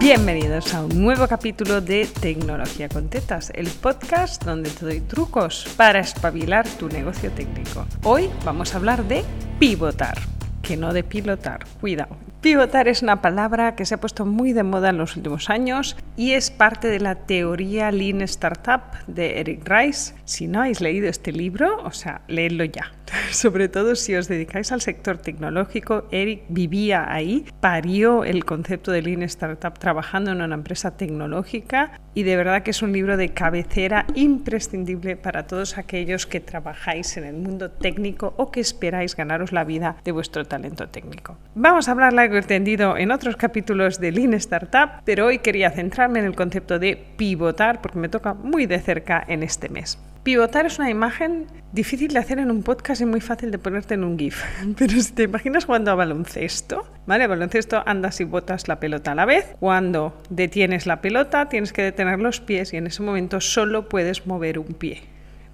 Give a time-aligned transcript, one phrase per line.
[0.00, 5.66] Bienvenidos a un nuevo capítulo de Tecnología con Tetas, el podcast donde te doy trucos
[5.76, 7.84] para espabilar tu negocio técnico.
[8.02, 9.22] Hoy vamos a hablar de
[9.58, 10.16] pivotar,
[10.62, 12.16] que no de pilotar, cuidado.
[12.40, 15.94] Pivotar es una palabra que se ha puesto muy de moda en los últimos años
[16.16, 20.14] y es parte de la teoría Lean Startup de Eric Rice.
[20.24, 22.90] Si no habéis leído este libro, o sea, leedlo ya.
[23.30, 29.02] Sobre todo si os dedicáis al sector tecnológico, Eric vivía ahí, parió el concepto de
[29.02, 33.30] Lean Startup trabajando en una empresa tecnológica y de verdad que es un libro de
[33.30, 39.52] cabecera imprescindible para todos aquellos que trabajáis en el mundo técnico o que esperáis ganaros
[39.52, 41.36] la vida de vuestro talento técnico.
[41.54, 45.70] Vamos a hablar largo y tendido en otros capítulos de Lean Startup, pero hoy quería
[45.70, 49.98] centrarme en el concepto de pivotar porque me toca muy de cerca en este mes.
[50.22, 53.94] Pivotar es una imagen difícil de hacer en un podcast y muy fácil de ponerte
[53.94, 54.44] en un GIF.
[54.78, 57.26] Pero si te imaginas jugando a baloncesto, ¿vale?
[57.26, 59.56] baloncesto andas y botas la pelota a la vez.
[59.60, 64.26] Cuando detienes la pelota, tienes que detener los pies y en ese momento solo puedes
[64.26, 65.04] mover un pie.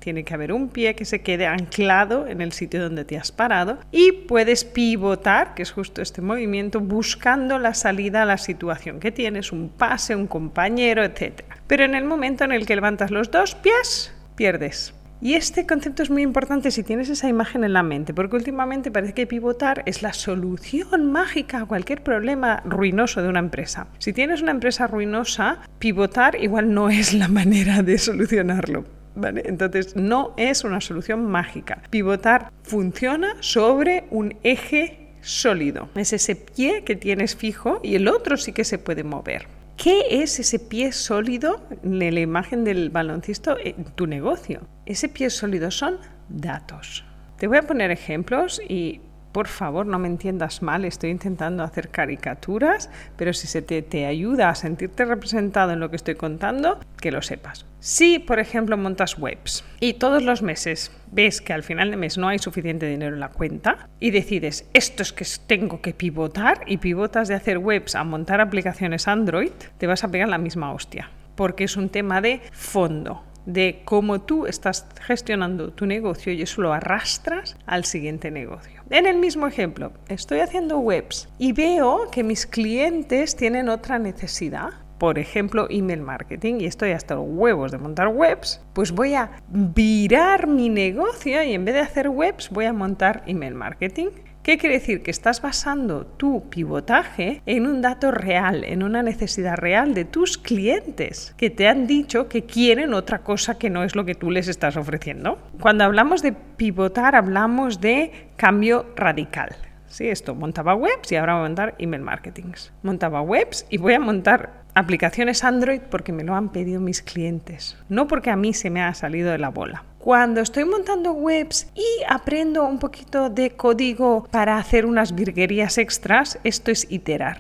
[0.01, 3.31] Tiene que haber un pie que se quede anclado en el sitio donde te has
[3.31, 8.99] parado y puedes pivotar, que es justo este movimiento, buscando la salida a la situación
[8.99, 11.43] que tienes, un pase, un compañero, etc.
[11.69, 14.95] Pero en el momento en el que levantas los dos pies, pierdes.
[15.21, 18.91] Y este concepto es muy importante si tienes esa imagen en la mente, porque últimamente
[18.91, 23.89] parece que pivotar es la solución mágica a cualquier problema ruinoso de una empresa.
[23.99, 28.85] Si tienes una empresa ruinosa, pivotar igual no es la manera de solucionarlo.
[29.19, 29.45] ¿Vale?
[29.47, 31.83] Entonces no es una solución mágica.
[31.89, 35.89] Pivotar funciona sobre un eje sólido.
[35.95, 39.47] Es ese pie que tienes fijo y el otro sí que se puede mover.
[39.77, 44.67] ¿Qué es ese pie sólido en la imagen del baloncista en tu negocio?
[44.87, 47.05] Ese pie sólido son datos.
[47.39, 49.03] Te voy a poner ejemplos y
[49.37, 54.49] por favor no me entiendas mal, estoy intentando hacer caricaturas, pero si se te, ayuda
[54.49, 57.67] a sentirte representado en lo que estoy contando, que lo sepas.
[57.79, 62.17] Si, por ejemplo, montas webs y todos los meses ves que al final de mes
[62.17, 66.63] no hay suficiente dinero en la cuenta y decides, esto es que tengo que pivotar
[66.67, 70.73] y pivotas de hacer webs a montar aplicaciones Android, te vas a pegar la misma
[70.73, 76.43] hostia, porque es un tema de fondo de cómo tú estás gestionando tu negocio y
[76.43, 78.83] eso lo arrastras al siguiente negocio.
[78.91, 84.71] En el mismo ejemplo, estoy haciendo webs y veo que mis clientes tienen otra necesidad.
[84.99, 89.31] Por ejemplo, email marketing y estoy hasta los huevos de montar webs, pues voy a
[89.49, 94.09] virar mi negocio y en vez de hacer webs voy a montar email marketing.
[94.47, 95.03] ¿Qué quiere decir?
[95.03, 100.39] Que estás basando tu pivotaje en un dato real, en una necesidad real de tus
[100.39, 104.31] clientes que te han dicho que quieren otra cosa que no es lo que tú
[104.31, 105.41] les estás ofreciendo.
[105.61, 109.57] Cuando hablamos de pivotar, hablamos de cambio radical.
[109.89, 112.53] Sí, esto montaba webs y ahora voy a montar email marketing.
[112.85, 117.77] Montaba webs y voy a montar aplicaciones Android porque me lo han pedido mis clientes,
[117.89, 121.69] no porque a mí se me ha salido de la bola cuando estoy montando webs
[121.75, 127.39] y aprendo un poquito de código para hacer unas virguerías extras, esto es iterar,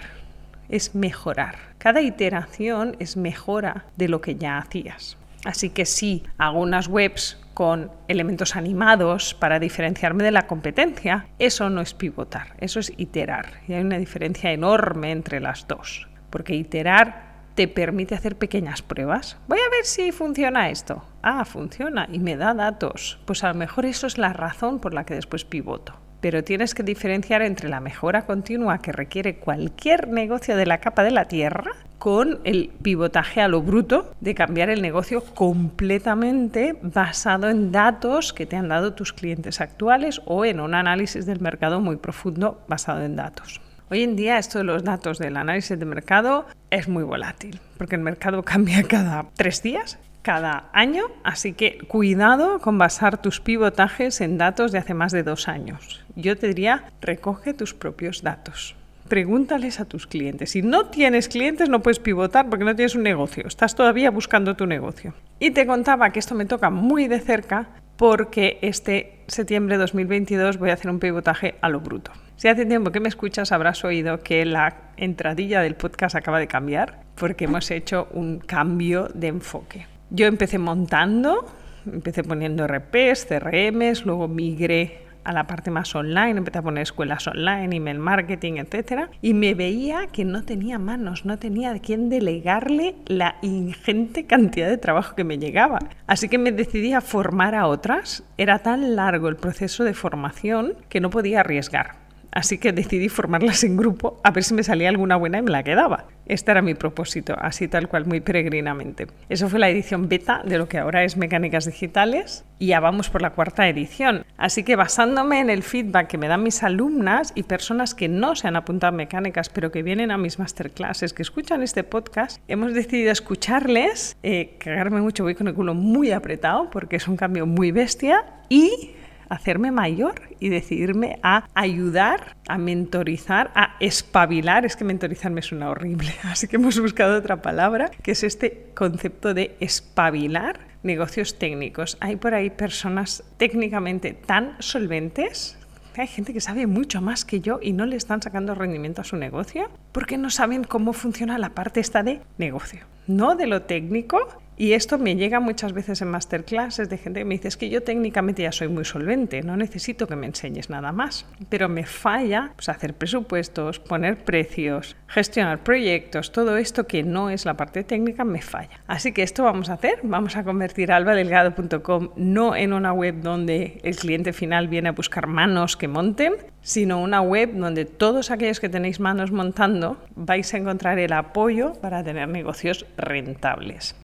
[0.68, 1.58] es mejorar.
[1.78, 5.16] Cada iteración es mejora de lo que ya hacías.
[5.44, 11.70] Así que si hago unas webs con elementos animados para diferenciarme de la competencia, eso
[11.70, 13.46] no es pivotar, eso es iterar.
[13.68, 17.25] Y hay una diferencia enorme entre las dos, porque iterar
[17.56, 19.38] te permite hacer pequeñas pruebas.
[19.48, 21.02] Voy a ver si funciona esto.
[21.22, 23.18] Ah, funciona y me da datos.
[23.24, 25.94] Pues a lo mejor eso es la razón por la que después pivoto.
[26.20, 31.02] Pero tienes que diferenciar entre la mejora continua que requiere cualquier negocio de la capa
[31.02, 37.48] de la tierra con el pivotaje a lo bruto de cambiar el negocio completamente basado
[37.48, 41.80] en datos que te han dado tus clientes actuales o en un análisis del mercado
[41.80, 43.62] muy profundo basado en datos.
[43.88, 47.94] Hoy en día esto de los datos del análisis de mercado es muy volátil, porque
[47.94, 54.20] el mercado cambia cada tres días, cada año, así que cuidado con basar tus pivotajes
[54.20, 56.04] en datos de hace más de dos años.
[56.16, 58.74] Yo te diría, recoge tus propios datos.
[59.08, 60.50] Pregúntales a tus clientes.
[60.50, 63.46] Si no tienes clientes, no puedes pivotar porque no tienes un negocio.
[63.46, 65.14] Estás todavía buscando tu negocio.
[65.38, 70.58] Y te contaba que esto me toca muy de cerca porque este septiembre de 2022
[70.58, 72.10] voy a hacer un pivotaje a lo bruto.
[72.36, 76.46] Si hace tiempo que me escuchas, habrás oído que la entradilla del podcast acaba de
[76.46, 79.86] cambiar porque hemos hecho un cambio de enfoque.
[80.10, 81.46] Yo empecé montando,
[81.90, 87.26] empecé poniendo RPs, CRMs, luego migré a la parte más online, empecé a poner escuelas
[87.26, 89.08] online, email marketing, etc.
[89.22, 94.68] Y me veía que no tenía manos, no tenía a quién delegarle la ingente cantidad
[94.68, 95.78] de trabajo que me llegaba.
[96.06, 98.24] Así que me decidí a formar a otras.
[98.36, 102.05] Era tan largo el proceso de formación que no podía arriesgar.
[102.36, 105.50] Así que decidí formarlas en grupo a ver si me salía alguna buena y me
[105.50, 106.04] la quedaba.
[106.26, 109.06] Este era mi propósito, así tal cual, muy peregrinamente.
[109.30, 113.08] Eso fue la edición beta de lo que ahora es Mecánicas Digitales y ya vamos
[113.08, 114.26] por la cuarta edición.
[114.36, 118.36] Así que basándome en el feedback que me dan mis alumnas y personas que no
[118.36, 122.74] se han apuntado mecánicas pero que vienen a mis masterclasses, que escuchan este podcast, hemos
[122.74, 127.46] decidido escucharles, eh, cagarme mucho, voy con el culo muy apretado porque es un cambio
[127.46, 128.90] muy bestia y
[129.28, 134.64] hacerme mayor y decidirme a ayudar, a mentorizar, a espabilar.
[134.64, 139.34] Es que mentorizarme suena horrible, así que hemos buscado otra palabra, que es este concepto
[139.34, 141.96] de espabilar negocios técnicos.
[142.00, 145.58] Hay por ahí personas técnicamente tan solventes
[146.00, 149.04] hay gente que sabe mucho más que yo y no le están sacando rendimiento a
[149.04, 153.62] su negocio porque no saben cómo funciona la parte esta de negocio, no de lo
[153.62, 154.18] técnico
[154.56, 157.82] y esto me llega muchas veces en masterclasses de gente que me dice, que yo
[157.82, 162.52] técnicamente ya soy muy solvente, no necesito que me enseñes nada más, pero me falla
[162.56, 168.24] pues, hacer presupuestos, poner precios, gestionar proyectos, todo esto que no es la parte técnica
[168.24, 168.80] me falla.
[168.86, 173.80] Así que esto vamos a hacer, vamos a convertir albadelgado.com no en una web donde
[173.82, 178.60] el cliente final viene a buscar manos que monten, sino una web donde todos aquellos
[178.60, 183.96] que tenéis manos montando vais a encontrar el apoyo para tener negocios rentables.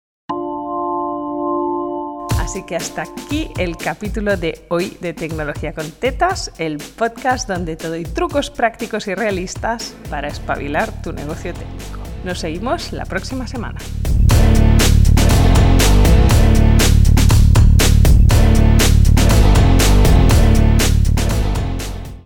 [2.51, 7.77] Así que hasta aquí el capítulo de hoy de Tecnología con Tetas, el podcast donde
[7.77, 12.01] te doy trucos prácticos y realistas para espabilar tu negocio técnico.
[12.25, 13.79] Nos seguimos la próxima semana.